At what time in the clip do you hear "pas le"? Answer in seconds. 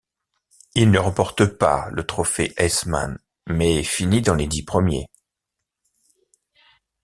1.45-2.03